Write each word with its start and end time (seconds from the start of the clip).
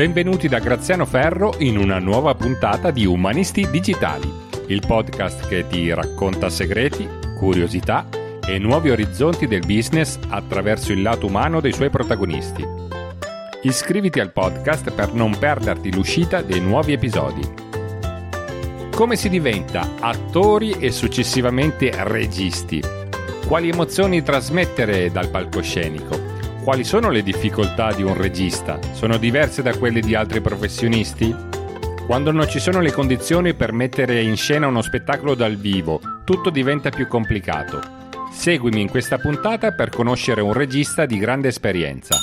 Benvenuti 0.00 0.48
da 0.48 0.60
Graziano 0.60 1.04
Ferro 1.04 1.52
in 1.58 1.76
una 1.76 1.98
nuova 1.98 2.34
puntata 2.34 2.90
di 2.90 3.04
Umanisti 3.04 3.68
Digitali, 3.68 4.32
il 4.68 4.82
podcast 4.86 5.46
che 5.46 5.66
ti 5.66 5.92
racconta 5.92 6.48
segreti, 6.48 7.06
curiosità 7.36 8.08
e 8.42 8.58
nuovi 8.58 8.88
orizzonti 8.88 9.46
del 9.46 9.60
business 9.66 10.18
attraverso 10.30 10.92
il 10.92 11.02
lato 11.02 11.26
umano 11.26 11.60
dei 11.60 11.74
suoi 11.74 11.90
protagonisti. 11.90 12.66
Iscriviti 13.60 14.20
al 14.20 14.32
podcast 14.32 14.90
per 14.90 15.12
non 15.12 15.36
perderti 15.38 15.92
l'uscita 15.92 16.40
dei 16.40 16.62
nuovi 16.62 16.94
episodi. 16.94 17.46
Come 18.94 19.16
si 19.16 19.28
diventa 19.28 19.86
attori 20.00 20.70
e 20.78 20.92
successivamente 20.92 21.92
registi? 22.04 22.82
Quali 23.46 23.68
emozioni 23.68 24.22
trasmettere 24.22 25.10
dal 25.10 25.28
palcoscenico? 25.28 26.29
Quali 26.62 26.84
sono 26.84 27.08
le 27.08 27.22
difficoltà 27.22 27.90
di 27.94 28.02
un 28.02 28.14
regista? 28.14 28.78
Sono 28.92 29.16
diverse 29.16 29.62
da 29.62 29.76
quelle 29.78 30.00
di 30.00 30.14
altri 30.14 30.42
professionisti? 30.42 31.34
Quando 32.06 32.32
non 32.32 32.46
ci 32.48 32.58
sono 32.58 32.80
le 32.80 32.92
condizioni 32.92 33.54
per 33.54 33.72
mettere 33.72 34.20
in 34.20 34.36
scena 34.36 34.66
uno 34.66 34.82
spettacolo 34.82 35.34
dal 35.34 35.56
vivo, 35.56 36.00
tutto 36.22 36.50
diventa 36.50 36.90
più 36.90 37.08
complicato. 37.08 37.80
Seguimi 38.30 38.82
in 38.82 38.90
questa 38.90 39.16
puntata 39.16 39.72
per 39.72 39.88
conoscere 39.88 40.42
un 40.42 40.52
regista 40.52 41.06
di 41.06 41.18
grande 41.18 41.48
esperienza. 41.48 42.14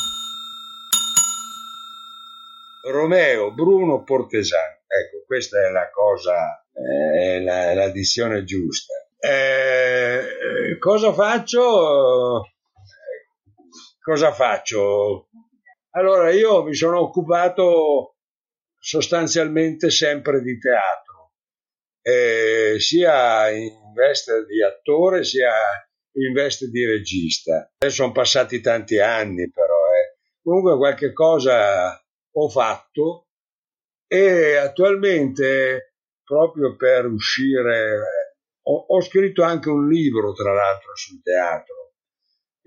Romeo 2.91 3.51
Bruno 3.53 4.03
Portesano. 4.03 4.81
Ecco, 4.85 5.25
questa 5.25 5.65
è 5.65 5.71
la 5.71 5.89
cosa, 5.89 6.63
è 6.71 7.39
la, 7.39 7.73
l'addizione 7.73 8.43
giusta. 8.43 8.93
Eh, 9.19 10.77
cosa 10.77 11.11
faccio? 11.11 12.51
Cosa 14.07 14.31
faccio? 14.31 15.27
Allora 15.89 16.31
io 16.31 16.63
mi 16.63 16.73
sono 16.73 17.01
occupato 17.01 18.15
sostanzialmente 18.79 19.89
sempre 19.89 20.41
di 20.41 20.57
teatro, 20.57 21.33
eh, 22.01 22.79
sia 22.79 23.49
in 23.49 23.91
veste 23.93 24.45
di 24.45 24.63
attore 24.63 25.25
sia 25.25 25.51
in 26.13 26.31
veste 26.31 26.69
di 26.69 26.85
regista. 26.85 27.69
Adesso 27.77 27.95
sono 27.95 28.13
passati 28.13 28.61
tanti 28.61 28.97
anni 28.97 29.49
però, 29.49 29.75
eh. 29.91 30.17
comunque 30.41 30.77
qualche 30.77 31.11
cosa 31.11 32.01
ho 32.31 32.49
fatto 32.49 33.27
e 34.07 34.55
attualmente 34.55 35.95
proprio 36.23 36.77
per 36.77 37.07
uscire 37.07 37.99
ho, 38.61 38.85
ho 38.87 39.01
scritto 39.01 39.43
anche 39.43 39.67
un 39.67 39.89
libro 39.89 40.31
tra 40.31 40.53
l'altro 40.53 40.95
sul 40.95 41.21
teatro 41.21 41.76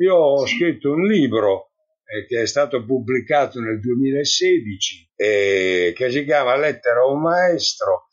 io 0.01 0.15
ho 0.15 0.47
scritto 0.47 0.93
un 0.93 1.07
libro 1.07 1.73
eh, 2.05 2.27
che 2.27 2.43
è 2.43 2.47
stato 2.47 2.85
pubblicato 2.85 3.61
nel 3.61 3.81
2016 3.81 5.13
eh, 5.15 5.93
che 5.95 6.11
si 6.11 6.25
chiama 6.25 6.57
Lettera 6.57 7.01
a 7.01 7.07
un 7.07 7.21
maestro 7.21 8.09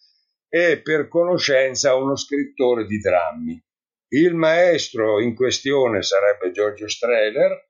e 0.50 0.82
per 0.82 1.08
conoscenza 1.08 1.96
uno 1.96 2.16
scrittore 2.16 2.86
di 2.86 3.00
drammi. 3.00 3.62
Il 4.10 4.36
maestro 4.36 5.20
in 5.22 5.36
questione 5.36 6.02
sarebbe 6.02 6.52
Giorgio 6.52 6.88
Streller, 6.88 7.70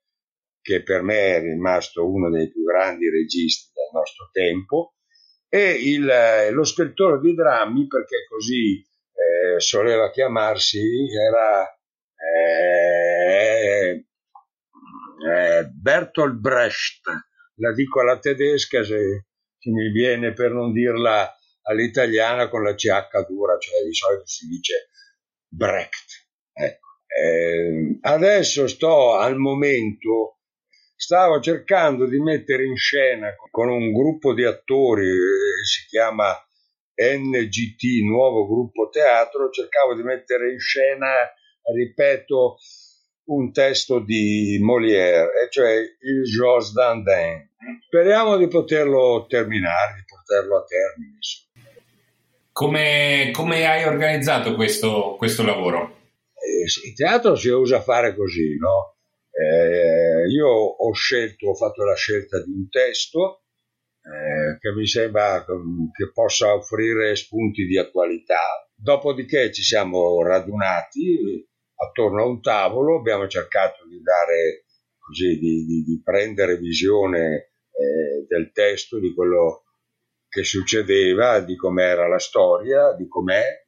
che 0.61 0.83
per 0.83 1.01
me 1.01 1.35
è 1.35 1.39
rimasto 1.39 2.07
uno 2.07 2.29
dei 2.29 2.49
più 2.49 2.63
grandi 2.63 3.09
registi 3.09 3.71
del 3.73 3.89
nostro 3.93 4.29
tempo, 4.31 4.95
e 5.49 5.71
il, 5.71 6.07
eh, 6.07 6.51
lo 6.51 6.63
scrittore 6.63 7.19
di 7.19 7.33
drammi, 7.33 7.88
perché 7.88 8.25
così 8.27 8.79
eh, 8.79 9.59
soleva 9.59 10.11
chiamarsi, 10.11 10.81
era 11.15 11.67
eh, 12.17 14.06
eh, 15.25 15.65
Bertolt 15.65 16.35
Brecht, 16.35 17.01
la 17.55 17.73
dico 17.73 18.01
alla 18.01 18.19
tedesca 18.19 18.83
se, 18.83 19.25
se, 19.57 19.69
mi 19.71 19.91
viene 19.91 20.33
per 20.33 20.51
non 20.51 20.71
dirla 20.71 21.33
all'italiana 21.63 22.50
con 22.50 22.63
la 22.63 22.75
CH 22.75 23.25
dura, 23.27 23.57
cioè 23.57 23.83
di 23.83 23.94
solito 23.94 24.27
si 24.27 24.47
dice 24.47 24.89
Brecht. 25.47 26.27
Ecco. 26.53 26.85
Eh, 27.07 28.00
adesso 28.01 28.67
sto 28.67 29.16
al 29.17 29.38
momento, 29.38 30.39
stavo 30.95 31.39
cercando 31.39 32.06
di 32.06 32.19
mettere 32.19 32.66
in 32.66 32.75
scena 32.75 33.33
con 33.50 33.69
un 33.69 33.91
gruppo 33.91 34.33
di 34.33 34.44
attori, 34.44 35.07
eh, 35.07 35.66
si 35.66 35.88
chiama 35.88 36.35
NGT, 37.00 38.03
Nuovo 38.03 38.47
Gruppo 38.47 38.89
Teatro, 38.89 39.50
cercavo 39.50 39.95
di 39.95 40.03
mettere 40.03 40.51
in 40.51 40.59
scena, 40.59 41.07
ripeto, 41.73 42.57
un 43.27 43.51
testo 43.51 43.99
di 43.99 44.57
Molière, 44.61 45.47
cioè 45.49 45.75
il 45.75 46.23
Jos 46.23 46.73
Dandin. 46.73 47.49
Speriamo 47.85 48.38
di 48.38 48.47
poterlo 48.47 49.25
terminare, 49.27 49.95
di 49.95 50.03
portarlo 50.05 50.57
a 50.57 50.63
termine. 50.63 51.17
Come, 52.51 53.29
come 53.33 53.67
hai 53.67 53.83
organizzato 53.83 54.55
questo, 54.55 55.15
questo 55.17 55.43
lavoro? 55.43 55.95
Eh, 56.33 56.63
il 56.88 56.93
teatro 56.95 57.35
si 57.35 57.49
usa 57.49 57.81
fare 57.81 58.15
così, 58.15 58.57
no? 58.57 58.95
Eh, 59.29 60.27
io 60.29 60.47
ho 60.47 60.91
scelto, 60.94 61.49
ho 61.49 61.55
fatto 61.55 61.83
la 61.83 61.95
scelta 61.95 62.41
di 62.44 62.51
un 62.51 62.67
testo 62.69 63.44
eh, 64.01 64.57
che 64.57 64.71
mi 64.71 64.88
sembra 64.88 65.44
che 65.45 66.11
possa 66.13 66.53
offrire 66.55 67.15
spunti 67.15 67.65
di 67.65 67.77
attualità. 67.77 68.67
Dopodiché 68.73 69.51
ci 69.51 69.61
siamo 69.61 70.23
radunati, 70.23 71.45
attorno 71.77 72.23
a 72.23 72.25
un 72.25 72.41
tavolo, 72.41 72.97
abbiamo 72.97 73.27
cercato 73.27 73.85
di 73.88 74.01
dare 74.01 74.65
così, 74.97 75.38
di, 75.38 75.65
di, 75.65 75.83
di 75.83 76.01
prendere 76.03 76.57
visione 76.57 77.51
eh, 77.71 78.25
del 78.27 78.51
testo, 78.51 78.99
di 78.99 79.13
quello 79.13 79.63
che 80.27 80.43
succedeva, 80.43 81.39
di 81.39 81.55
com'era 81.55 82.07
la 82.07 82.19
storia, 82.19 82.93
di 82.93 83.07
com'è, 83.07 83.65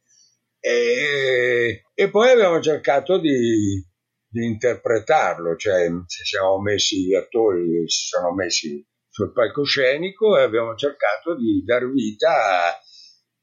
e, 0.60 1.84
e 1.94 2.10
poi 2.10 2.30
abbiamo 2.32 2.60
cercato 2.62 3.18
di, 3.18 3.82
di 4.28 4.46
interpretarlo, 4.46 5.56
cioè 5.56 5.88
ci 6.06 6.26
siamo 6.26 6.60
messi 6.60 7.06
gli 7.06 7.16
attori, 7.16 7.88
si 7.88 8.08
sono 8.08 8.34
messi 8.34 8.86
sul 9.08 9.32
palcoscenico 9.32 10.38
e 10.38 10.42
abbiamo 10.42 10.76
cercato 10.76 11.36
di 11.36 11.64
dar 11.64 11.90
vita 11.90 12.68
a, 12.68 12.80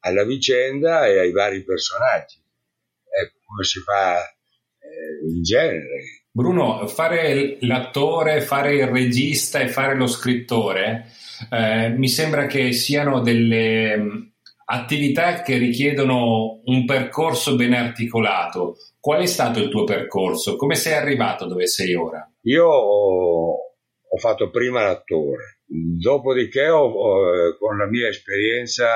alla 0.00 0.24
vicenda 0.24 1.06
e 1.06 1.18
ai 1.18 1.32
vari 1.32 1.64
personaggi. 1.64 2.42
Ecco 3.18 3.38
come 3.46 3.64
si 3.64 3.80
fa 3.80 4.35
in 5.28 5.42
genere. 5.42 6.24
Bruno, 6.30 6.86
fare 6.86 7.56
l'attore, 7.60 8.40
fare 8.40 8.74
il 8.74 8.86
regista 8.86 9.60
e 9.60 9.68
fare 9.68 9.96
lo 9.96 10.06
scrittore 10.06 11.06
eh, 11.50 11.90
mi 11.90 12.08
sembra 12.08 12.46
che 12.46 12.72
siano 12.72 13.20
delle 13.20 13.96
mm, 13.96 14.22
attività 14.66 15.42
che 15.42 15.58
richiedono 15.58 16.62
un 16.64 16.84
percorso 16.84 17.56
ben 17.56 17.74
articolato. 17.74 18.76
Qual 18.98 19.22
è 19.22 19.26
stato 19.26 19.60
il 19.60 19.68
tuo 19.68 19.84
percorso? 19.84 20.56
Come 20.56 20.74
sei 20.74 20.94
arrivato 20.94 21.46
dove 21.46 21.66
sei 21.66 21.94
ora? 21.94 22.28
Io 22.42 22.66
ho, 22.66 23.58
fatto 24.18 24.50
prima 24.50 24.82
l'attore, 24.82 25.60
dopodiché 25.66 26.68
ho, 26.68 26.86
ho, 26.86 27.56
con 27.58 27.76
la 27.76 27.86
mia 27.86 28.08
esperienza, 28.08 28.88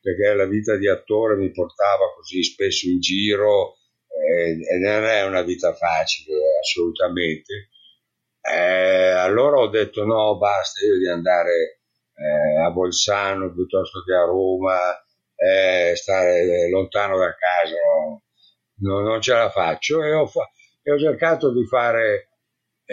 perché 0.00 0.34
la 0.34 0.46
vita 0.46 0.76
di 0.76 0.88
attore 0.88 1.36
mi 1.36 1.50
portava 1.50 2.12
così 2.14 2.42
spesso 2.42 2.86
in 2.86 3.00
giro, 3.00 3.77
e 4.18 4.78
non 4.78 5.04
è 5.04 5.24
una 5.24 5.42
vita 5.42 5.72
facile 5.74 6.34
assolutamente. 6.60 7.70
Eh, 8.40 9.10
allora 9.10 9.58
ho 9.58 9.68
detto 9.68 10.04
no, 10.04 10.36
basta, 10.38 10.84
io 10.84 10.98
di 10.98 11.08
andare 11.08 11.80
eh, 12.14 12.60
a 12.62 12.70
Bolzano 12.70 13.52
piuttosto 13.52 14.02
che 14.02 14.14
a 14.14 14.24
Roma, 14.24 14.76
eh, 15.36 15.94
stare 15.94 16.68
lontano 16.70 17.18
da 17.18 17.34
casa, 17.34 17.76
no, 18.80 19.00
non 19.00 19.20
ce 19.20 19.34
la 19.34 19.50
faccio 19.50 20.02
e 20.02 20.12
ho, 20.12 20.26
fa- 20.26 20.50
e 20.82 20.92
ho 20.92 20.98
cercato 20.98 21.52
di 21.52 21.64
fare, 21.66 22.30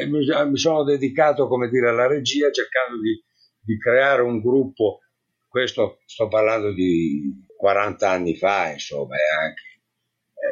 mi, 0.08 0.26
mi, 0.50 0.58
sono 0.58 0.84
dedicato 0.84 1.48
come 1.48 1.70
dire 1.70 1.90
alla 1.90 2.08
regia 2.08 2.52
cercando 2.52 3.02
di, 3.02 3.24
di 3.62 3.80
creare 3.80 4.22
un 4.22 4.42
gruppo, 4.42 5.00
questo 5.48 6.00
sto 6.06 6.28
parlando 6.28 6.74
di 6.74 7.46
40 7.58 8.10
anni 8.10 8.36
fa, 8.36 8.72
insomma, 8.72 9.16
anche 9.42 9.75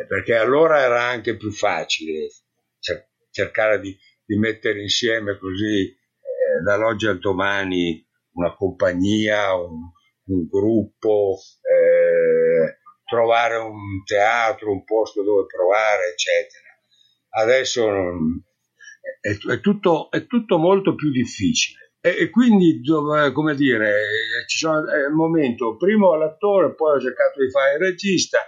eh, 0.02 0.06
perché 0.08 0.36
allora 0.36 0.80
era 0.80 1.04
anche 1.04 1.36
più 1.36 1.52
facile 1.52 2.30
cercare 3.34 3.80
di, 3.80 3.98
di 4.24 4.38
mettere 4.38 4.80
insieme 4.82 5.38
così 5.40 5.88
eh, 5.88 6.62
dall'oggi 6.64 7.08
al 7.08 7.18
domani 7.18 8.08
una 8.34 8.56
compagnia, 8.56 9.56
un, 9.56 9.92
un 10.26 10.48
gruppo, 10.48 11.38
eh, 11.62 12.78
trovare 13.06 13.58
un 13.58 14.04
teatro, 14.06 14.72
un 14.72 14.84
posto 14.84 15.24
dove 15.24 15.46
provare, 15.46 16.12
eccetera. 16.12 16.64
Adesso 17.36 17.90
è, 19.20 19.54
è, 19.54 19.60
tutto, 19.60 20.12
è 20.12 20.26
tutto 20.26 20.58
molto 20.58 20.96
più 20.96 21.12
difficile. 21.12 21.94
E, 22.02 22.30
quindi, 22.30 22.82
dove, 22.82 23.32
come 23.32 23.56
dire, 23.56 23.94
ci 24.48 24.58
sono, 24.58 24.88
è 24.90 25.08
il 25.08 25.14
momento, 25.14 25.78
primo 25.78 26.16
l'attore, 26.16 26.76
poi 26.76 26.98
ho 26.98 27.02
cercato 27.02 27.40
di 27.42 27.50
fare 27.50 27.74
il 27.76 27.80
regista, 27.80 28.40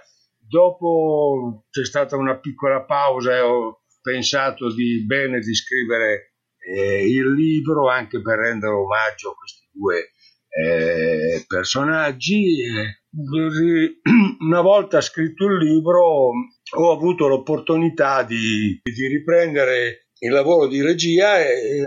Dopo 0.48 1.64
c'è 1.70 1.84
stata 1.84 2.16
una 2.16 2.38
piccola 2.38 2.84
pausa 2.84 3.34
e 3.34 3.40
ho 3.40 3.82
pensato 4.00 4.72
di 4.72 5.04
bene 5.04 5.40
di 5.40 5.54
scrivere 5.54 6.34
eh, 6.58 7.04
il 7.04 7.32
libro 7.32 7.88
anche 7.88 8.20
per 8.20 8.38
rendere 8.38 8.72
omaggio 8.72 9.30
a 9.30 9.34
questi 9.34 9.68
due 9.72 10.10
eh, 10.48 11.44
personaggi. 11.46 12.62
una 14.40 14.60
volta 14.60 15.00
scritto 15.00 15.46
il 15.46 15.58
libro 15.58 16.30
ho 16.76 16.92
avuto 16.92 17.26
l'opportunità 17.26 18.22
di, 18.22 18.80
di 18.82 19.06
riprendere 19.06 20.10
il 20.18 20.32
lavoro 20.32 20.66
di 20.66 20.82
regia 20.82 21.40
e, 21.40 21.80
e 21.80 21.86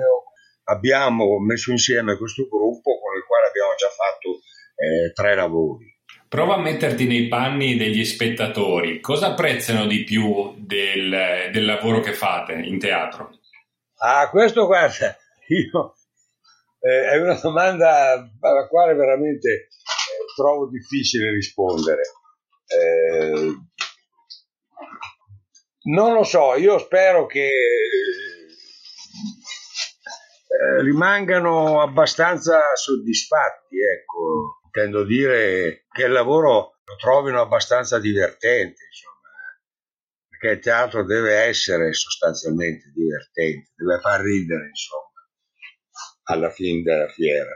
abbiamo 0.65 1.39
messo 1.39 1.71
insieme 1.71 2.17
questo 2.17 2.47
gruppo 2.47 3.00
con 3.00 3.15
il 3.15 3.23
quale 3.25 3.47
abbiamo 3.47 3.73
già 3.75 3.89
fatto 3.89 4.39
eh, 4.75 5.11
tre 5.13 5.35
lavori. 5.35 5.88
Prova 6.30 6.54
a 6.54 6.62
metterti 6.62 7.08
nei 7.08 7.28
panni 7.28 7.76
degli 7.76 8.06
spettatori. 8.06 9.00
Cosa 9.00 9.31
apprezzano 9.31 9.88
di 9.88 10.04
più 10.04 10.54
del, 10.58 11.50
del 11.52 11.66
lavoro 11.66 12.02
che 12.02 12.14
fate 12.14 12.54
in 12.54 12.78
teatro? 12.78 13.31
Ah, 13.98 14.30
questo 14.30 14.68
guarda, 14.68 15.18
io, 15.50 15.96
eh, 16.81 17.10
è 17.10 17.18
una 17.18 17.34
domanda 17.34 18.14
alla 18.42 18.68
quale 18.68 18.94
veramente 18.94 19.50
eh, 19.50 19.68
trovo 20.36 20.70
difficile 20.70 21.31
rispondere. 21.31 22.02
Eh, 22.68 23.58
non 25.86 26.14
lo 26.14 26.24
so, 26.24 26.54
io 26.54 26.78
spero 26.78 27.26
che 27.26 27.50
eh, 30.46 30.81
rimangano 30.84 31.81
abbastanza 31.81 32.60
soddisfatti, 32.76 33.78
ecco, 33.78 34.58
intendo 34.69 35.04
dire 35.04 35.86
che 35.92 36.06
il 36.06 36.12
lavoro 36.12 36.77
lo 36.83 36.95
trovino 36.95 37.42
abbastanza 37.42 38.00
divertente, 38.00 38.83
insomma, 38.88 39.18
perché 40.27 40.56
il 40.56 40.60
teatro 40.60 41.04
deve 41.04 41.33
essere 41.36 41.92
sostanzialmente 41.94 42.92
divertente, 42.94 43.71
deve 43.75 44.00
far 44.00 44.21
ridere, 44.21 44.68
insomma, 44.68 45.27
alla 46.24 46.50
fine 46.51 46.83
della 46.83 47.10
fiera. 47.10 47.50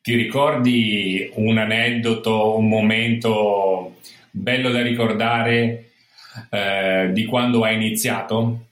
Ti 0.00 0.14
ricordi 0.14 1.30
un 1.34 1.58
aneddoto, 1.58 2.56
un 2.56 2.68
momento 2.68 3.96
bello 4.30 4.70
da 4.70 4.80
ricordare 4.80 5.92
eh, 6.50 7.10
di 7.12 7.26
quando 7.26 7.64
hai 7.64 7.74
iniziato? 7.74 8.66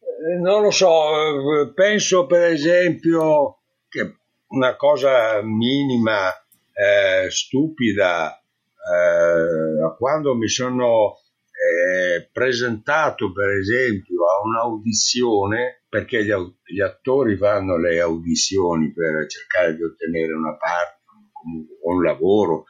Eh, 0.00 0.38
non 0.38 0.62
lo 0.62 0.70
so, 0.70 1.72
penso 1.74 2.26
per 2.26 2.52
esempio 2.52 3.62
che 3.88 4.18
una 4.48 4.76
cosa 4.76 5.42
minima, 5.42 6.30
eh, 6.78 7.28
stupida, 7.30 8.38
eh, 8.38 9.96
quando 9.96 10.36
mi 10.36 10.48
sono 10.48 11.16
eh, 11.50 12.28
presentato 12.30 13.32
per 13.32 13.48
esempio 13.50 14.26
a 14.28 14.42
un'audizione, 14.44 15.82
perché 15.88 16.24
gli, 16.24 16.32
gli, 16.64 16.80
attori 16.80 17.36
fanno 17.36 17.76
le 17.78 18.00
audizioni 18.00 18.92
per 18.92 19.26
cercare 19.26 19.74
di 19.74 19.82
ottenere 19.82 20.32
una 20.34 20.56
parte, 20.56 21.00
comunque 21.32 21.76
un 21.82 22.02
lavoro, 22.02 22.64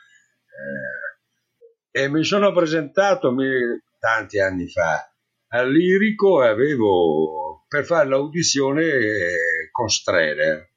eh, 1.93 2.03
e 2.03 2.09
mi 2.09 2.25
sono 2.25 2.53
presentato 2.53 3.31
mi, 3.33 3.51
tanti 3.99 4.41
anni 4.41 4.69
fa 4.69 5.13
al 5.49 5.71
lirico 5.71 6.43
e 6.43 6.49
avevo 6.49 7.65
per 7.69 7.85
fare 7.85 8.09
l'audizione 8.09 8.85
eh, 8.85 9.69
con 9.71 9.89
Streller. 9.89 10.68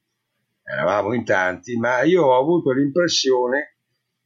Eravamo 0.64 1.14
in 1.14 1.26
tanti, 1.26 1.76
ma 1.78 2.02
io 2.04 2.24
ho 2.24 2.40
avuto 2.40 2.72
l'impressione 2.72 3.78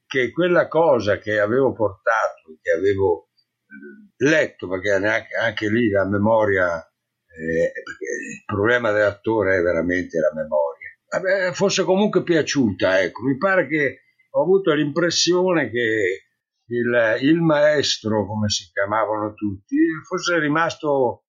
che 0.06 0.32
quella 0.32 0.68
cosa 0.68 1.18
che 1.18 1.40
avevo 1.40 1.74
portato, 1.74 2.58
che 2.62 2.72
avevo 2.72 3.30
eh, 3.66 4.26
letto, 4.26 4.68
perché 4.68 4.92
anche 4.92 5.70
lì 5.70 5.90
la 5.90 6.06
memoria, 6.08 6.78
eh, 6.80 7.72
il 7.72 8.44
problema 8.46 8.92
dell'attore 8.92 9.58
è 9.58 9.62
veramente 9.62 10.20
la 10.20 10.32
memoria, 10.34 11.54
fosse 11.54 11.84
comunque 11.84 12.24
piaciuta. 12.24 13.02
Ecco. 13.02 13.24
Mi 13.24 13.38
pare 13.38 13.68
che 13.68 14.02
ho 14.32 14.42
avuto 14.42 14.74
l'impressione 14.74 15.70
che 15.70 16.26
il, 16.68 17.18
il 17.22 17.42
maestro, 17.42 18.26
come 18.26 18.50
si 18.50 18.70
chiamavano 18.72 19.34
tutti, 19.34 19.78
fosse 20.08 20.40
rimasto 20.40 21.25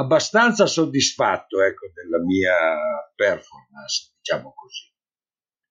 abbastanza 0.00 0.66
soddisfatto 0.66 1.60
ecco, 1.62 1.90
della 1.92 2.22
mia 2.24 2.56
performance, 3.14 4.14
diciamo 4.16 4.54
così. 4.54 4.88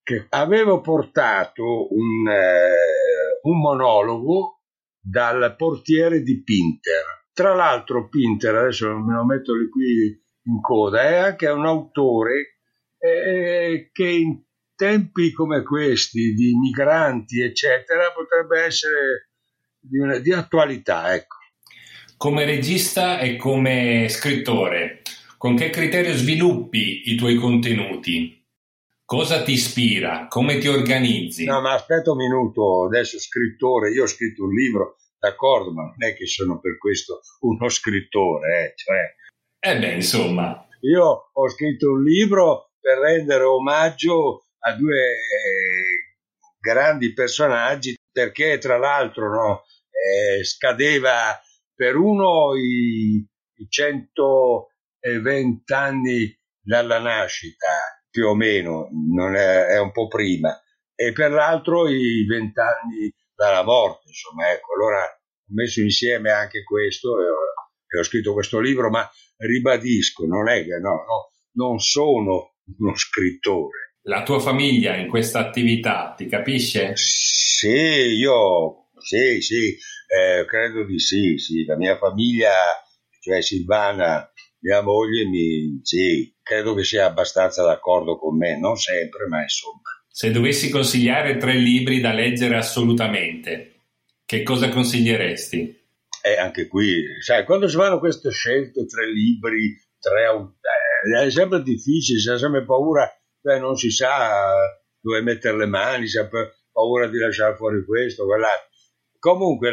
Che 0.03 0.27
avevo 0.29 0.81
portato 0.81 1.93
un, 1.93 2.27
eh, 2.27 3.39
un 3.43 3.59
monologo 3.59 4.61
dal 4.99 5.55
portiere 5.55 6.21
di 6.21 6.43
Pinter. 6.43 7.27
Tra 7.33 7.53
l'altro 7.55 8.07
Pinter, 8.07 8.55
adesso 8.55 8.97
me 8.97 9.13
lo 9.13 9.25
metto 9.25 9.53
qui 9.71 10.21
in 10.43 10.61
coda, 10.61 11.01
è 11.01 11.15
anche 11.15 11.47
un 11.47 11.65
autore 11.65 12.59
eh, 12.97 13.89
che 13.91 14.07
in 14.07 14.43
tempi 14.75 15.31
come 15.31 15.63
questi 15.63 16.33
di 16.33 16.55
migranti, 16.55 17.41
eccetera, 17.41 18.11
potrebbe 18.11 18.63
essere 18.63 19.29
di, 19.79 19.99
una, 19.99 20.17
di 20.17 20.31
attualità. 20.33 21.13
Ecco. 21.13 21.38
Come 22.19 22.43
regista 22.43 23.19
e 23.19 23.37
come 23.37 24.09
scrittore, 24.09 25.03
con 25.37 25.55
che 25.55 25.69
criterio 25.69 26.13
sviluppi 26.13 27.03
i 27.05 27.15
tuoi 27.15 27.35
contenuti? 27.35 28.45
Cosa 29.05 29.41
ti 29.41 29.53
ispira? 29.53 30.27
Come 30.27 30.57
ti 30.57 30.67
organizzi? 30.67 31.45
No, 31.45 31.61
ma 31.61 31.75
aspetta 31.75 32.11
un 32.11 32.17
minuto, 32.17 32.87
adesso 32.87 33.17
scrittore, 33.17 33.91
io 33.91 34.03
ho 34.03 34.07
scritto 34.07 34.43
un 34.43 34.53
libro, 34.53 34.97
d'accordo, 35.17 35.71
ma 35.71 35.83
non 35.83 35.95
è 35.97 36.13
che 36.13 36.27
sono 36.27 36.59
per 36.59 36.77
questo 36.77 37.21
uno 37.39 37.69
scrittore, 37.69 38.65
eh, 38.65 38.73
cioè... 38.75 39.15
Eh 39.57 39.79
beh, 39.79 39.93
insomma. 39.93 40.67
Io 40.81 41.29
ho 41.31 41.47
scritto 41.47 41.89
un 41.89 42.03
libro 42.03 42.71
per 42.81 42.97
rendere 42.97 43.45
omaggio 43.45 44.43
a 44.59 44.73
due 44.73 45.03
eh, 45.03 46.17
grandi 46.59 47.13
personaggi 47.13 47.95
perché 48.11 48.57
tra 48.57 48.77
l'altro 48.77 49.29
no, 49.29 49.63
eh, 49.89 50.43
scadeva 50.43 51.39
per 51.79 51.95
uno 51.95 52.57
i, 52.57 53.15
i 53.15 53.67
120 53.69 55.71
anni 55.71 56.37
dalla 56.59 56.99
nascita 56.99 58.03
più 58.09 58.27
o 58.27 58.35
meno 58.35 58.89
non 59.15 59.35
è, 59.35 59.67
è, 59.67 59.79
un 59.79 59.93
po' 59.93 60.09
prima 60.09 60.61
e 60.93 61.13
per 61.13 61.31
l'altro 61.31 61.87
i 61.87 62.25
20 62.25 62.59
anni 62.59 63.15
dalla 63.33 63.63
morte 63.63 64.09
insomma 64.09 64.51
ecco. 64.51 64.73
Allora 64.73 65.05
ho 65.05 65.53
messo 65.53 65.79
insieme 65.79 66.31
anche 66.31 66.65
questo 66.65 67.17
e 67.21 67.29
ho, 67.29 67.37
e 67.87 67.97
ho 67.97 68.03
scritto 68.03 68.33
questo 68.33 68.59
libro 68.59 68.89
ma 68.89 69.09
ribadisco 69.37 70.25
non 70.25 70.49
è 70.49 70.65
che 70.65 70.79
no, 70.79 71.05
no 71.05 71.31
non 71.53 71.79
sono 71.79 72.55
uno 72.77 72.93
scrittore. 72.93 73.95
La 74.01 74.23
tua 74.23 74.39
famiglia 74.39 74.97
in 74.97 75.07
questa 75.07 75.39
attività 75.39 76.13
ti 76.17 76.27
capisce? 76.27 76.91
Sì, 76.95 78.17
io 78.17 78.89
sì, 78.97 79.41
sì, 79.41 79.77
eh, 80.09 80.45
credo 80.45 80.83
di 80.83 80.99
sì, 80.99 81.37
sì, 81.37 81.65
la 81.65 81.77
mia 81.77 81.97
famiglia, 81.97 82.51
cioè 83.21 83.41
Silvana, 83.41 84.29
mia 84.61 84.81
moglie, 84.81 85.25
mi, 85.25 85.79
sì, 85.83 86.35
credo 86.41 86.73
che 86.73 86.83
sia 86.83 87.05
abbastanza 87.05 87.63
d'accordo 87.63 88.17
con 88.17 88.35
me, 88.35 88.57
non 88.57 88.75
sempre, 88.75 89.27
ma 89.27 89.41
insomma. 89.41 89.81
Se 90.07 90.31
dovessi 90.31 90.69
consigliare 90.69 91.37
tre 91.37 91.53
libri 91.53 91.99
da 91.99 92.11
leggere 92.11 92.55
assolutamente, 92.55 93.83
che 94.25 94.43
cosa 94.43 94.69
consiglieresti? 94.69 95.77
Eh, 96.21 96.37
anche 96.37 96.67
qui, 96.67 97.03
sai, 97.21 97.45
quando 97.45 97.67
si 97.67 97.75
fanno 97.75 97.99
queste 97.99 98.31
scelte, 98.31 98.85
tre 98.85 99.11
libri, 99.11 99.77
tre, 99.99 100.23
eh, 100.23 101.25
è 101.25 101.31
sempre 101.31 101.61
difficile, 101.61 102.19
si 102.19 102.29
ha 102.29 102.37
sempre 102.37 102.65
paura 102.65 103.09
beh, 103.41 103.59
non 103.59 103.75
si 103.75 103.89
sa 103.89 104.53
dove 104.99 105.21
mettere 105.21 105.57
le 105.57 105.65
mani, 105.65 106.07
si 106.07 106.17
ha 106.17 106.27
paura 106.71 107.07
di 107.07 107.17
lasciare 107.17 107.55
fuori 107.55 107.83
questo, 107.85 108.25
quell'altro. 108.25 108.67
Comunque 109.17 109.71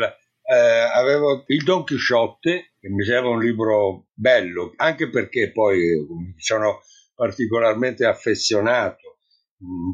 eh, 0.49 0.55
avevo 0.55 1.43
il 1.49 1.65
Don 1.65 1.83
Chisciotte, 1.83 2.75
che 2.79 2.89
mi 2.89 3.05
sembra 3.05 3.31
un 3.31 3.41
libro 3.41 4.07
bello, 4.15 4.73
anche 4.77 5.11
perché 5.11 5.51
poi 5.51 6.07
sono 6.37 6.83
particolarmente 7.15 8.05
affezionato, 8.05 9.19
mh, 9.59 9.67
mm, 9.67 9.91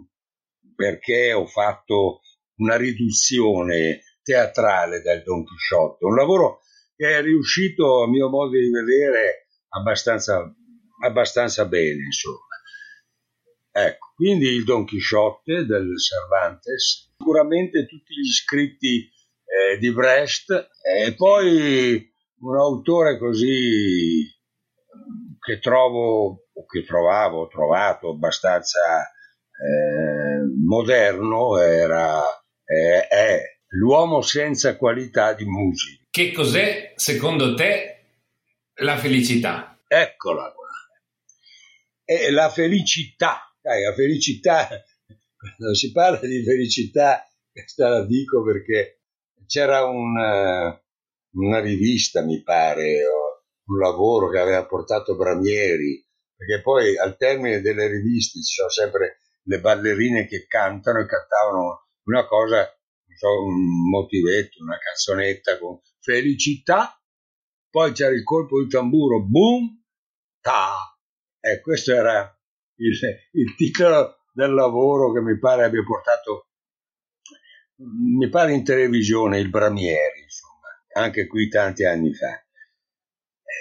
perché 0.75 1.33
ho 1.33 1.47
fatto 1.47 2.21
una 2.57 2.77
riduzione 2.77 4.03
teatrale 4.23 5.01
del 5.01 5.23
Don 5.23 5.43
Chisciotte, 5.45 6.05
un 6.05 6.15
lavoro 6.15 6.61
che 6.95 7.17
è 7.17 7.23
riuscito 7.23 8.03
a 8.03 8.09
mio 8.09 8.29
modo 8.29 8.51
di 8.59 8.71
vedere 8.71 9.49
abbastanza, 9.69 10.55
abbastanza 11.03 11.65
bene, 11.65 12.05
insomma. 12.05 12.47
Ecco, 13.75 14.13
quindi 14.17 14.49
il 14.49 14.65
Don 14.65 14.85
Chisciotte 14.85 15.65
del 15.65 15.99
Cervantes, 15.99 17.11
sicuramente 17.17 17.87
tutti 17.87 18.15
gli 18.15 18.31
scritti 18.31 19.11
eh, 19.53 19.79
di 19.79 19.93
Brecht 19.93 20.71
e 20.83 21.15
poi 21.15 22.11
un 22.41 22.57
autore 22.57 23.19
così 23.19 24.25
che 25.39 25.59
trovo 25.59 26.47
o 26.53 26.67
che 26.67 26.85
trovavo, 26.85 27.43
ho 27.43 27.49
trovato 27.49 28.11
abbastanza 28.11 29.03
eh, 29.03 30.41
moderno 30.65 31.59
era 31.59 32.23
eh, 32.65 33.07
è 33.09 33.41
l'uomo 33.69 34.23
senza 34.23 34.77
qualità 34.77 35.35
di 35.35 35.45
musica. 35.45 36.05
Che 36.11 36.33
cos'è 36.33 36.93
secondo 36.97 37.55
te 37.55 38.05
la 38.77 38.97
felicità? 38.97 39.79
Eccola 39.87 40.53
qua. 40.53 40.69
È 42.05 42.31
la 42.31 42.51
felicità 42.51 43.53
dai, 43.63 43.85
la 43.85 43.95
felicità, 43.95 44.69
quando 45.39 45.75
si 45.75 45.93
parla 45.93 46.27
di 46.27 46.43
felicità, 46.43 47.25
questa 47.51 47.89
la 47.89 48.05
dico 48.05 48.43
perché 48.43 49.02
c'era 49.53 49.85
un, 49.85 50.17
una 50.17 51.61
rivista, 51.61 52.25
mi 52.25 52.43
pare, 52.43 53.03
un 53.67 53.79
lavoro 53.79 54.31
che 54.31 54.39
aveva 54.39 54.65
portato 54.65 55.15
Bramieri, 55.15 56.03
perché 56.35 56.63
poi 56.63 56.97
al 56.97 57.19
termine 57.19 57.61
delle 57.61 57.87
riviste 57.87 58.39
ci 58.39 58.55
sono 58.55 58.71
sempre 58.71 59.19
le 59.43 59.61
ballerine 59.61 60.27
che 60.27 60.47
cantano 60.47 61.01
e 61.01 61.07
cantavano 61.07 61.89
una 62.05 62.27
cosa, 62.27 62.61
non 62.61 63.17
so, 63.19 63.45
un 63.45 63.91
motivetto, 63.91 64.63
una 64.63 64.79
canzonetta 64.79 65.59
con 65.59 65.79
felicità, 66.01 66.99
poi 67.69 67.93
c'era 67.93 68.15
il 68.15 68.25
colpo 68.25 68.59
di 68.59 68.71
tamburo, 68.71 69.23
boom, 69.23 69.85
ta, 70.41 70.99
e 71.41 71.61
questo 71.61 71.93
era 71.93 72.23
il, 72.77 72.99
il 73.33 73.55
titolo 73.55 74.17
del 74.33 74.55
lavoro 74.55 75.13
che 75.13 75.21
mi 75.21 75.39
pare 75.39 75.65
abbia 75.65 75.83
portato, 75.83 76.52
mi 77.83 78.29
pare 78.29 78.53
in 78.53 78.65
televisione, 78.65 79.39
il 79.39 79.51
Bramieri, 79.51 80.23
insomma, 80.23 80.69
anche 80.95 81.27
qui 81.27 81.49
tanti 81.49 81.85
anni 81.85 82.15
fa. 82.15 82.43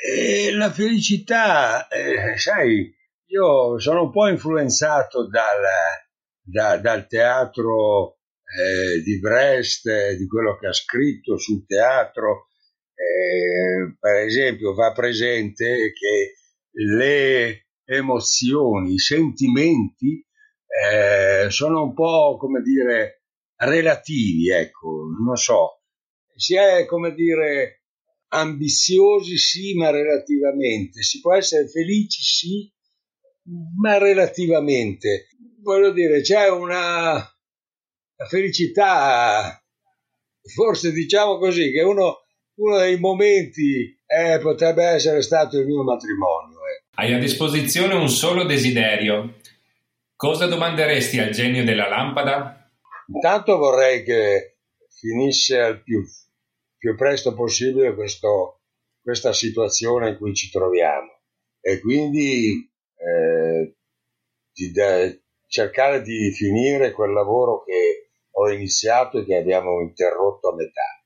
E 0.04 0.52
la 0.52 0.72
felicità, 0.72 1.88
eh, 1.88 2.38
sai, 2.38 2.94
io 3.28 3.80
sono 3.80 4.04
un 4.04 4.12
po' 4.12 4.28
influenzato 4.28 5.28
dal, 5.28 5.62
da, 6.42 6.78
dal 6.78 7.08
teatro 7.08 8.18
eh, 8.44 9.02
di 9.02 9.20
Brest, 9.20 10.16
di 10.18 10.28
quello 10.28 10.58
che 10.58 10.68
ha 10.68 10.74
scritto 10.74 11.38
sul 11.38 11.66
teatro. 11.66 12.48
Eh, 12.94 13.96
per 14.00 14.26
esempio, 14.26 14.74
va 14.74 14.92
presente 14.92 15.92
che 15.94 16.34
le 16.74 17.68
emozioni, 17.86 18.94
i 18.94 19.00
sentimenti 19.00 20.26
eh, 20.84 21.50
sono 21.50 21.84
un 21.84 21.94
po' 21.94 22.38
come 22.38 22.62
dire 22.62 23.21
relativi, 23.62 24.50
ecco, 24.50 25.08
non 25.24 25.36
so. 25.36 25.82
Si 26.36 26.56
è 26.56 26.86
come 26.86 27.14
dire 27.14 27.84
ambiziosi, 28.30 29.38
sì, 29.38 29.74
ma 29.74 29.92
relativamente. 29.92 31.02
Si 31.02 31.20
può 31.20 31.36
essere 31.36 31.68
felici, 31.68 32.22
sì, 32.22 32.72
ma 33.82 33.98
relativamente. 33.98 35.28
Voglio 35.62 35.92
dire, 35.92 36.22
c'è 36.22 36.50
una 36.50 37.24
felicità, 38.28 39.62
forse 40.56 40.92
diciamo 40.92 41.38
così, 41.38 41.72
che 41.72 41.82
uno, 41.82 42.24
uno 42.56 42.78
dei 42.78 42.98
momenti 43.00 43.96
eh, 44.06 44.40
potrebbe 44.40 44.84
essere 44.86 45.22
stato 45.22 45.60
il 45.60 45.68
mio 45.68 45.84
matrimonio. 45.84 46.58
Eh. 46.58 46.84
Hai 46.96 47.14
a 47.14 47.20
disposizione 47.20 47.94
un 47.94 48.10
solo 48.10 48.44
desiderio. 48.44 49.36
Cosa 50.16 50.46
domanderesti 50.46 51.20
al 51.20 51.32
genio 51.32 51.64
della 51.64 51.88
lampada? 51.88 52.61
Intanto 53.14 53.58
vorrei 53.58 54.04
che 54.04 54.58
finisse 54.90 55.60
al 55.60 55.84
più, 55.84 56.02
più 56.78 56.96
presto 56.96 57.34
possibile 57.34 57.94
questo, 57.94 58.62
questa 59.02 59.34
situazione 59.34 60.10
in 60.10 60.18
cui 60.18 60.34
ci 60.34 60.50
troviamo 60.50 61.20
e 61.60 61.80
quindi 61.80 62.72
eh, 62.96 63.76
di 64.54 64.72
de- 64.72 65.24
cercare 65.48 66.02
di 66.02 66.32
finire 66.32 66.92
quel 66.92 67.12
lavoro 67.12 67.64
che 67.64 68.12
ho 68.32 68.50
iniziato 68.50 69.20
e 69.20 69.26
che 69.26 69.36
abbiamo 69.36 69.82
interrotto 69.82 70.50
a 70.50 70.56
metà. 70.56 71.04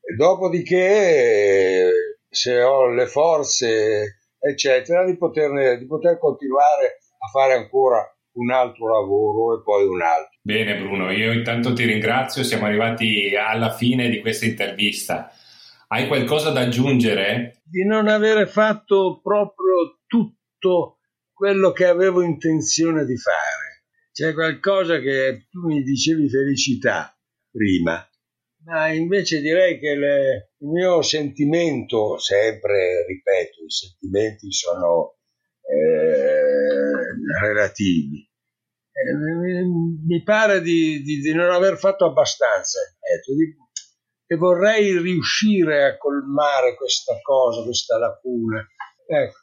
E 0.00 0.14
dopodiché, 0.14 1.90
se 2.28 2.62
ho 2.62 2.86
le 2.88 3.06
forze, 3.06 4.20
eccetera, 4.38 5.04
di, 5.04 5.16
poterne, 5.16 5.78
di 5.78 5.86
poter 5.86 6.18
continuare 6.18 6.98
a 7.18 7.28
fare 7.32 7.54
ancora 7.54 8.13
un 8.34 8.50
altro 8.50 8.88
lavoro 8.88 9.58
e 9.58 9.62
poi 9.62 9.86
un 9.86 10.02
altro. 10.02 10.38
Bene 10.42 10.76
Bruno, 10.76 11.10
io 11.10 11.32
intanto 11.32 11.72
ti 11.72 11.84
ringrazio, 11.84 12.42
siamo 12.42 12.66
arrivati 12.66 13.34
alla 13.36 13.70
fine 13.70 14.08
di 14.08 14.20
questa 14.20 14.46
intervista. 14.46 15.30
Hai 15.88 16.06
qualcosa 16.06 16.50
da 16.50 16.60
aggiungere? 16.60 17.62
Di 17.64 17.84
non 17.84 18.08
avere 18.08 18.46
fatto 18.46 19.20
proprio 19.22 20.00
tutto 20.06 20.98
quello 21.32 21.72
che 21.72 21.86
avevo 21.86 22.22
intenzione 22.22 23.04
di 23.04 23.16
fare. 23.16 23.84
C'è 24.12 24.32
qualcosa 24.32 25.00
che 25.00 25.46
tu 25.50 25.66
mi 25.66 25.82
dicevi 25.82 26.28
felicità 26.28 27.16
prima, 27.50 28.08
ma 28.64 28.88
invece 28.92 29.40
direi 29.40 29.78
che 29.78 29.94
le, 29.94 30.52
il 30.58 30.68
mio 30.68 31.02
sentimento, 31.02 32.18
sempre 32.18 33.04
ripeto, 33.06 33.64
i 33.64 33.70
sentimenti 33.70 34.52
sono 34.52 35.16
eh, 35.62 36.43
relativi. 37.40 38.28
Eh, 38.92 39.64
mi 40.06 40.22
pare 40.22 40.60
di, 40.60 41.02
di, 41.02 41.20
di, 41.20 41.34
non 41.34 41.50
aver 41.50 41.76
fatto 41.76 42.04
abbastanza 42.04 42.78
ripeto, 42.80 43.34
di, 43.34 43.56
e 44.26 44.36
vorrei 44.36 44.98
riuscire 44.98 45.84
a 45.84 45.96
colmare 45.96 46.74
questa 46.76 47.14
cosa, 47.22 47.62
questa 47.62 47.98
lacuna. 47.98 48.66
Ecco, 49.06 49.38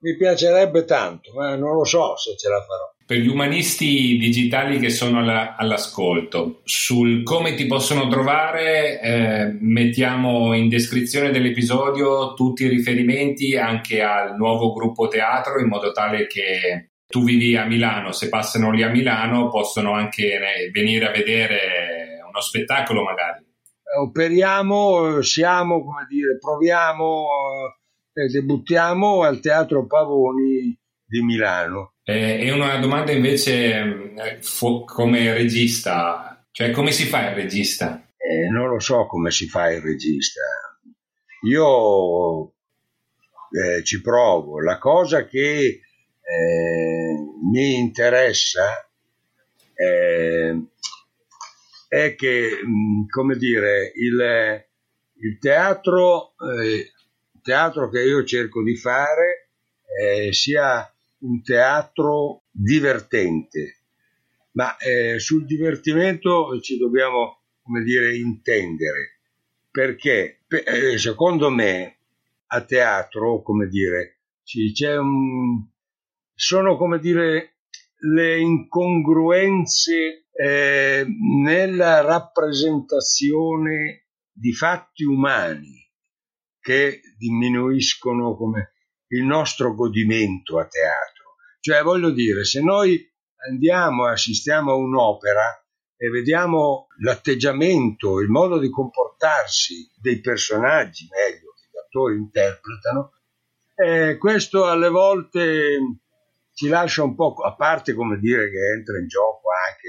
mi 0.00 0.16
piacerebbe 0.16 0.84
tanto, 0.84 1.32
ma 1.34 1.56
non 1.56 1.74
lo 1.74 1.84
so 1.84 2.16
se 2.16 2.36
ce 2.36 2.48
la 2.48 2.60
farò. 2.60 2.94
Per 3.06 3.18
gli 3.18 3.28
umanisti 3.28 4.16
digitali 4.18 4.78
che 4.78 4.90
sono 4.90 5.20
alla, 5.20 5.54
all'ascolto, 5.56 6.60
sul 6.64 7.22
come 7.22 7.54
ti 7.54 7.66
possono 7.66 8.08
trovare, 8.08 9.00
eh, 9.00 9.58
mettiamo 9.60 10.54
in 10.54 10.68
descrizione 10.68 11.30
dell'episodio 11.30 12.34
tutti 12.34 12.64
i 12.64 12.68
riferimenti 12.68 13.56
anche 13.56 14.02
al 14.02 14.34
nuovo 14.36 14.72
gruppo 14.72 15.06
teatro, 15.06 15.60
in 15.60 15.68
modo 15.68 15.92
tale 15.92 16.26
che 16.26 16.90
tu 17.16 17.24
vivi 17.24 17.56
a 17.56 17.64
Milano, 17.64 18.12
se 18.12 18.28
passano 18.28 18.70
lì 18.70 18.82
a 18.82 18.90
Milano 18.90 19.48
possono 19.48 19.94
anche 19.94 20.34
eh, 20.34 20.70
venire 20.70 21.06
a 21.06 21.10
vedere 21.10 22.20
uno 22.28 22.40
spettacolo 22.42 23.02
magari. 23.02 23.42
Operiamo, 23.98 25.22
siamo, 25.22 25.82
come 25.82 26.04
dire, 26.10 26.36
proviamo 26.38 27.26
eh, 28.12 28.26
debuttiamo 28.26 29.22
al 29.22 29.40
Teatro 29.40 29.86
Pavoni 29.86 30.78
di 31.06 31.22
Milano. 31.22 31.94
Eh, 32.04 32.46
e 32.46 32.50
una 32.50 32.76
domanda 32.76 33.12
invece 33.12 33.78
eh, 33.78 34.42
fu- 34.42 34.84
come 34.84 35.32
regista, 35.32 36.46
cioè 36.50 36.70
come 36.70 36.92
si 36.92 37.06
fa 37.06 37.30
il 37.30 37.34
regista? 37.34 38.06
Eh, 38.18 38.50
non 38.50 38.68
lo 38.68 38.78
so 38.78 39.06
come 39.06 39.30
si 39.30 39.48
fa 39.48 39.70
il 39.70 39.80
regista. 39.80 40.42
Io 41.48 42.48
eh, 42.48 43.82
ci 43.84 44.02
provo. 44.02 44.60
La 44.60 44.76
cosa 44.76 45.24
che 45.24 45.80
eh, 46.26 46.75
mi 47.50 47.76
interessa 47.76 48.88
è 51.88 52.14
che, 52.14 52.60
mm, 52.64 53.06
come 53.08 53.36
dire, 53.36 53.92
il, 53.94 54.64
il 55.18 55.38
teatro 55.38 56.34
eh, 56.38 56.92
teatro 57.46 57.88
che 57.88 58.02
io 58.02 58.24
cerco 58.24 58.60
di 58.64 58.76
fare 58.76 59.50
eh, 60.00 60.32
sia 60.32 60.92
un 61.20 61.42
teatro 61.42 62.42
divertente, 62.50 63.82
ma 64.52 64.76
eh, 64.78 65.20
sul 65.20 65.46
divertimento 65.46 66.60
ci 66.60 66.76
dobbiamo, 66.76 67.44
come 67.62 67.84
dire, 67.84 68.16
intendere, 68.16 69.20
perché 69.70 70.40
eh, 70.48 70.98
secondo 70.98 71.48
me 71.50 71.98
a 72.48 72.62
teatro, 72.62 73.42
come 73.42 73.68
dire, 73.68 74.18
c'è 74.42 74.96
un, 74.96 75.64
sono, 76.36 76.76
come 76.76 76.98
dire, 76.98 77.60
le 78.12 78.38
incongruenze 78.38 80.26
eh, 80.30 81.06
nella 81.42 82.02
rappresentazione 82.02 84.08
di 84.30 84.52
fatti 84.52 85.02
umani 85.02 85.82
che 86.60 87.00
diminuiscono 87.16 88.36
come 88.36 88.74
il 89.08 89.24
nostro 89.24 89.74
godimento 89.74 90.58
a 90.58 90.66
teatro. 90.66 91.36
Cioè, 91.60 91.82
voglio 91.82 92.10
dire, 92.10 92.44
se 92.44 92.60
noi 92.60 93.02
andiamo 93.48 94.06
e 94.06 94.12
assistiamo 94.12 94.72
a 94.72 94.76
un'opera 94.76 95.64
e 95.96 96.10
vediamo 96.10 96.88
l'atteggiamento, 96.98 98.20
il 98.20 98.28
modo 98.28 98.58
di 98.58 98.68
comportarsi 98.68 99.90
dei 99.96 100.20
personaggi, 100.20 101.08
meglio, 101.10 101.54
che 101.54 101.68
gli 101.70 101.78
attori 101.78 102.16
interpretano, 102.16 103.12
eh, 103.74 104.18
questo 104.18 104.66
alle 104.66 104.90
volte 104.90 105.78
ci 106.56 106.68
lascia 106.68 107.02
un 107.02 107.14
po', 107.14 107.34
a 107.34 107.54
parte 107.54 107.92
come 107.92 108.18
dire 108.18 108.50
che 108.50 108.78
entra 108.78 108.98
in 108.98 109.06
gioco 109.08 109.48
anche 109.68 109.88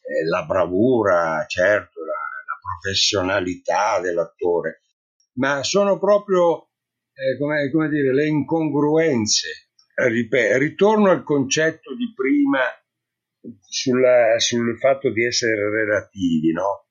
eh, 0.00 0.24
la 0.26 0.42
bravura, 0.46 1.44
certo, 1.46 2.00
la, 2.00 2.12
la 2.12 2.58
professionalità 2.80 4.00
dell'attore, 4.00 4.84
ma 5.34 5.62
sono 5.62 5.98
proprio 5.98 6.70
eh, 7.12 7.36
come, 7.38 7.70
come, 7.70 7.90
dire, 7.90 8.14
le 8.14 8.26
incongruenze. 8.26 9.68
Ritorno 9.96 11.10
al 11.10 11.24
concetto 11.24 11.94
di 11.94 12.14
prima 12.14 12.60
sulla, 13.68 14.38
sul 14.38 14.78
fatto 14.78 15.10
di 15.10 15.26
essere 15.26 15.68
relativi, 15.68 16.52
no? 16.52 16.86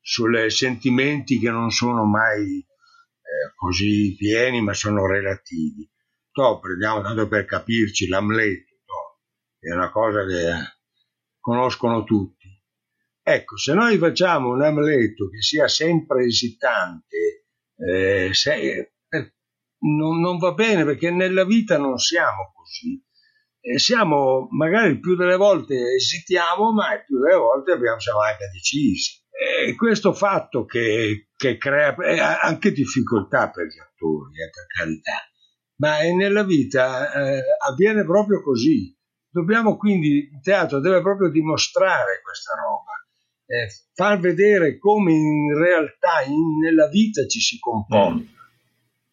sui 0.00 0.50
sentimenti 0.50 1.38
che 1.38 1.50
non 1.50 1.70
sono 1.70 2.04
mai 2.04 2.58
eh, 2.58 3.52
così 3.54 4.16
pieni, 4.16 4.60
ma 4.60 4.72
sono 4.72 5.06
relativi. 5.06 5.88
To, 6.36 6.58
prendiamo 6.58 7.00
tanto 7.00 7.28
per 7.28 7.46
capirci 7.46 8.08
l'Amleto, 8.08 8.74
to, 8.84 9.20
è 9.58 9.72
una 9.72 9.90
cosa 9.90 10.22
che 10.26 10.52
conoscono 11.40 12.04
tutti. 12.04 12.46
Ecco, 13.22 13.56
se 13.56 13.72
noi 13.72 13.96
facciamo 13.96 14.50
un 14.50 14.60
Amleto 14.62 15.30
che 15.30 15.40
sia 15.40 15.66
sempre 15.66 16.26
esitante, 16.26 17.46
eh, 17.78 18.34
se, 18.34 18.52
eh, 18.52 19.34
non, 19.78 20.20
non, 20.20 20.36
va 20.36 20.52
bene 20.52 20.84
perché 20.84 21.10
nella 21.10 21.46
vita 21.46 21.78
non 21.78 21.96
siamo 21.96 22.52
così. 22.54 23.02
Eh, 23.58 23.78
siamo 23.78 24.46
magari 24.50 25.00
più 25.00 25.16
delle 25.16 25.36
volte 25.36 25.94
esitiamo, 25.94 26.70
ma 26.70 27.02
più 27.02 27.18
delle 27.18 27.36
volte 27.38 27.72
abbiamo, 27.72 27.98
siamo 27.98 28.20
anche 28.20 28.50
decisi. 28.52 29.24
E 29.30 29.74
questo 29.74 30.12
fatto 30.12 30.66
che, 30.66 31.30
che 31.34 31.56
crea 31.56 31.96
eh, 31.96 32.20
anche 32.20 32.72
difficoltà 32.72 33.50
per 33.50 33.68
gli 33.68 33.78
attori, 33.78 34.34
eh, 34.42 34.50
per 34.50 34.66
carità, 34.66 35.30
ma 35.76 36.00
nella 36.00 36.44
vita 36.44 37.12
eh, 37.12 37.42
avviene 37.66 38.04
proprio 38.04 38.42
così. 38.42 38.94
Dobbiamo 39.28 39.76
quindi, 39.76 40.30
il 40.32 40.40
teatro 40.40 40.80
deve 40.80 41.02
proprio 41.02 41.28
dimostrare 41.30 42.20
questa 42.22 42.54
roba, 42.54 42.92
eh, 43.46 43.68
far 43.94 44.18
vedere 44.18 44.78
come 44.78 45.12
in 45.12 45.56
realtà 45.56 46.22
in, 46.26 46.58
nella 46.58 46.88
vita 46.88 47.26
ci 47.26 47.40
si 47.40 47.58
comporta. 47.58 48.14
Mm. 48.14 48.34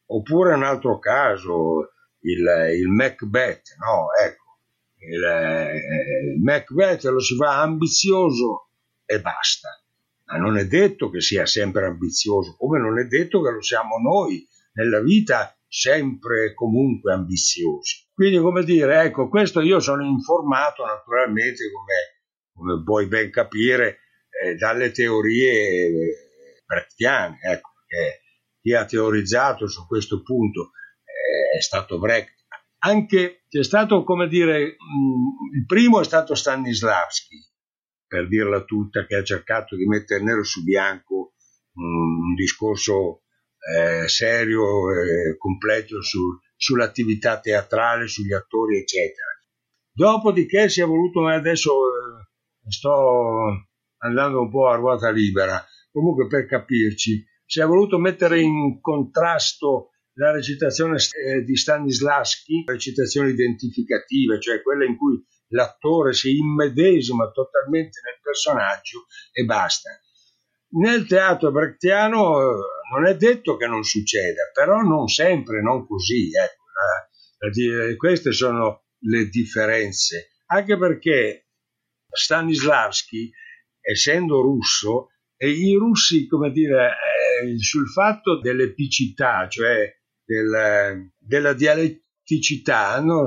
Oppure 0.06 0.54
un 0.54 0.64
altro 0.64 1.00
caso, 1.00 1.92
il, 2.22 2.46
il 2.78 2.88
Macbeth, 2.88 3.76
no? 3.80 4.08
Ecco, 4.24 4.60
il, 5.00 6.36
il 6.36 6.42
Macbeth 6.42 7.04
lo 7.06 7.20
si 7.20 7.36
fa 7.36 7.62
ambizioso 7.62 8.70
e 9.06 9.20
basta. 9.20 9.70
Ma 10.26 10.38
non 10.38 10.58
è 10.58 10.66
detto 10.66 11.10
che 11.10 11.20
sia 11.20 11.46
sempre 11.46 11.86
ambizioso, 11.86 12.56
come 12.58 12.80
non 12.80 13.00
è 13.00 13.06
detto 13.06 13.42
che 13.42 13.52
lo 13.52 13.62
siamo 13.62 13.98
noi 13.98 14.48
nella 14.74 15.02
vita 15.02 15.56
sempre 15.74 16.46
e 16.46 16.54
comunque 16.54 17.14
ambiziosi. 17.14 18.06
Quindi, 18.14 18.38
come 18.38 18.64
dire, 18.64 19.02
ecco, 19.02 19.28
questo 19.28 19.60
io 19.60 19.80
sono 19.80 20.06
informato 20.06 20.86
naturalmente, 20.86 21.64
come, 21.72 22.22
come 22.54 22.84
puoi 22.84 23.08
ben 23.08 23.32
capire, 23.32 23.98
eh, 24.30 24.54
dalle 24.54 24.92
teorie 24.92 25.52
eh, 25.52 26.64
brechtiane, 26.64 27.40
ecco, 27.42 27.72
che 27.88 28.22
chi 28.62 28.74
ha 28.76 28.86
teorizzato 28.86 29.68
su 29.68 29.88
questo 29.88 30.22
punto 30.22 30.74
eh, 31.04 31.58
è 31.58 31.62
stato 31.62 31.98
Brecht. 31.98 32.46
Anche 32.84 33.46
c'è 33.50 33.64
stato, 33.64 34.04
come 34.04 34.28
dire, 34.28 34.76
mh, 34.78 35.58
il 35.58 35.66
primo 35.66 36.02
è 36.02 36.04
stato 36.04 36.36
Stanislavski, 36.36 37.38
per 38.06 38.28
dirla 38.28 38.64
tutta, 38.64 39.08
che 39.08 39.16
ha 39.16 39.24
cercato 39.24 39.76
di 39.76 39.88
mettere 39.88 40.24
nero 40.24 40.44
su 40.44 40.62
bianco 40.62 41.34
mh, 41.72 41.82
un 41.82 42.34
discorso 42.36 43.23
eh, 43.72 44.08
serio 44.08 44.92
e 44.92 45.38
completo 45.38 46.02
su, 46.02 46.20
sull'attività 46.56 47.40
teatrale, 47.40 48.08
sugli 48.08 48.34
attori, 48.34 48.80
eccetera. 48.80 49.28
Dopodiché 49.92 50.70
si 50.70 50.82
è 50.82 50.86
voluto, 50.86 51.22
ma 51.22 51.34
adesso 51.36 51.72
eh, 51.72 52.72
sto 52.72 53.68
andando 53.98 54.42
un 54.42 54.50
po' 54.50 54.68
a 54.68 54.76
ruota 54.76 55.10
libera, 55.12 55.64
comunque 55.92 56.28
per 56.28 56.46
capirci, 56.46 57.24
si 57.46 57.62
è 57.62 57.66
voluto 57.66 57.98
mettere 58.00 58.42
in 58.42 58.82
contrasto 58.82 59.90
la 60.16 60.32
recitazione 60.32 60.98
eh, 60.98 61.44
di 61.44 61.56
Stanislaschi, 61.56 62.64
recitazione 62.66 63.30
identificativa, 63.30 64.40
cioè 64.40 64.62
quella 64.62 64.86
in 64.86 64.98
cui 64.98 65.24
l'attore 65.50 66.14
si 66.14 66.36
immedesima 66.38 67.30
totalmente 67.32 68.00
nel 68.04 68.20
personaggio 68.22 69.06
e 69.32 69.44
basta. 69.44 69.90
Nel 70.76 71.06
teatro 71.06 71.52
brechtiano 71.52 72.42
eh, 72.42 72.56
non 72.94 73.08
è 73.08 73.16
detto 73.16 73.58
che 73.58 73.68
non 73.68 73.84
succeda, 73.84 74.50
però 74.54 74.82
non 74.82 75.08
sempre, 75.08 75.62
non 75.62 75.86
così. 75.88 76.30
La, 76.32 76.48
queste 77.98 78.32
sono 78.32 78.86
le 79.00 79.28
differenze, 79.28 80.30
anche 80.48 80.78
perché 80.78 81.48
Stanislavski, 82.10 83.32
essendo 83.82 84.42
russo, 84.42 85.10
e 85.36 85.50
i 85.50 85.74
russi, 85.76 86.28
come 86.28 86.52
dire, 86.52 86.92
eh, 87.44 87.58
sul 87.58 87.90
fatto 87.90 88.40
dell'epicità, 88.40 89.48
cioè 89.50 89.92
del, 90.24 91.12
della 91.18 91.54
dialetticità, 91.54 93.00
no, 93.02 93.26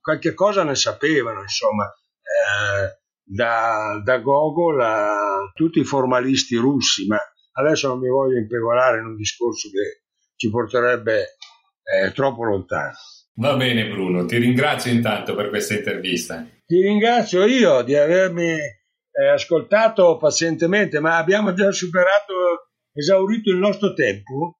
qualche 0.00 0.34
cosa 0.34 0.62
ne 0.62 0.74
sapevano, 0.74 1.40
insomma. 1.40 1.86
Eh, 1.86 3.04
da, 3.28 4.00
da 4.04 4.18
Gogol 4.18 4.80
a 4.80 5.50
tutti 5.52 5.80
i 5.80 5.84
formalisti 5.84 6.54
russi, 6.54 7.06
ma 7.06 7.18
adesso 7.58 7.88
non 7.88 7.98
mi 7.98 8.08
voglio 8.08 8.38
impegolare 8.38 8.98
in 8.98 9.06
un 9.06 9.16
discorso 9.16 9.68
che 9.70 10.02
ci 10.36 10.50
porterebbe 10.50 11.36
eh, 11.82 12.12
troppo 12.12 12.44
lontano. 12.44 12.94
Va 13.38 13.54
bene 13.54 13.88
Bruno, 13.88 14.24
ti 14.24 14.38
ringrazio 14.38 14.90
intanto 14.90 15.34
per 15.34 15.48
questa 15.48 15.74
intervista. 15.74 16.46
Ti 16.64 16.80
ringrazio 16.80 17.44
io 17.44 17.82
di 17.82 17.94
avermi 17.94 18.52
eh, 18.52 19.28
ascoltato 19.28 20.16
pazientemente, 20.16 21.00
ma 21.00 21.16
abbiamo 21.16 21.52
già 21.52 21.70
superato, 21.70 22.70
esaurito 22.92 23.50
il 23.50 23.58
nostro 23.58 23.92
tempo? 23.92 24.58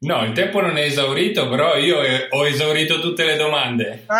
No, 0.00 0.24
il 0.24 0.32
tempo 0.32 0.60
non 0.60 0.76
è 0.76 0.82
esaurito, 0.82 1.48
però 1.48 1.76
io 1.76 1.98
ho 2.30 2.46
esaurito 2.46 3.00
tutte 3.00 3.24
le 3.24 3.36
domande. 3.36 4.04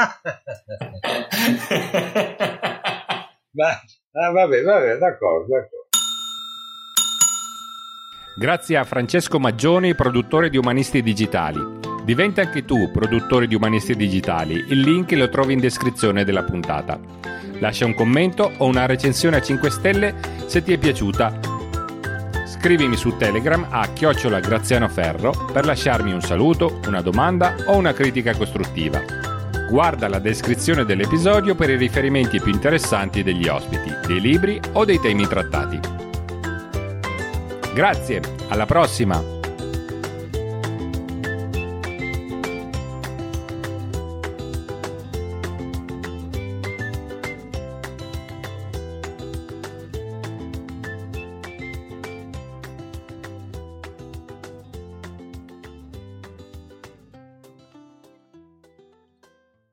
Ma, 3.59 3.71
ah, 3.71 4.31
vabbè, 4.31 4.63
vabbè, 4.63 4.97
d'accordo, 4.99 5.55
d'accordo. 5.55 5.88
Grazie 8.39 8.77
a 8.77 8.85
Francesco 8.85 9.41
Maggioni, 9.41 9.97
produttore 9.97 10.49
di 10.49 10.57
Umanisti 10.57 11.03
Digitali. 11.03 11.59
Diventa 12.05 12.43
anche 12.43 12.65
tu 12.65 12.89
produttore 12.93 13.49
di 13.49 13.57
Umanisti 13.57 13.97
Digitali. 13.97 14.65
Il 14.69 14.79
link 14.79 15.11
lo 15.11 15.29
trovi 15.29 15.55
in 15.55 15.59
descrizione 15.59 16.23
della 16.23 16.45
puntata. 16.45 17.01
Lascia 17.59 17.85
un 17.85 17.95
commento 17.95 18.53
o 18.59 18.67
una 18.67 18.87
recensione 18.87 19.39
a 19.39 19.43
5 19.43 19.71
stelle 19.71 20.15
se 20.47 20.63
ti 20.63 20.73
è 20.73 20.79
piaciuta. 20.79 21.37
Scrivimi 22.47 22.95
su 22.95 23.17
Telegram 23.17 23.67
a 23.71 23.89
chiocciola 23.89 24.39
Graziano 24.39 24.89
Ferro 24.89 25.33
per 25.53 25.65
lasciarmi 25.65 26.13
un 26.13 26.21
saluto, 26.21 26.79
una 26.87 27.03
domanda 27.03 27.57
o 27.67 27.77
una 27.77 27.93
critica 27.93 28.37
costruttiva. 28.37 29.03
Guarda 29.69 30.07
la 30.07 30.21
descrizione 30.21 30.85
dell'episodio 30.85 31.57
per 31.57 31.71
i 31.71 31.77
riferimenti 31.77 32.41
più 32.41 32.53
interessanti 32.53 33.25
degli 33.25 33.49
ospiti, 33.49 33.93
dei 34.07 34.21
libri 34.21 34.61
o 34.75 34.85
dei 34.85 35.01
temi 35.01 35.27
trattati. 35.27 35.98
Grazie, 37.79 38.21
alla 38.49 38.67
prossima! 38.67 39.38